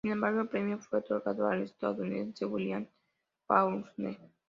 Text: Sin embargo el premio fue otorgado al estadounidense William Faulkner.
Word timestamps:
Sin 0.03 0.13
embargo 0.13 0.41
el 0.41 0.47
premio 0.47 0.79
fue 0.79 0.97
otorgado 0.97 1.47
al 1.47 1.61
estadounidense 1.61 2.43
William 2.47 2.87
Faulkner. 3.45 4.17